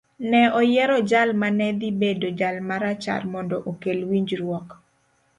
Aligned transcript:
Ne 0.29 0.41
oyiero 0.59 0.97
jal 1.09 1.29
ma 1.41 1.49
ne 1.57 1.67
dhi 1.79 1.89
bedo 2.01 2.27
jal 2.39 2.55
ma 2.67 2.75
rachar 2.83 3.21
mondo 3.33 3.57
okel 3.69 3.99
winjruok. 4.09 4.67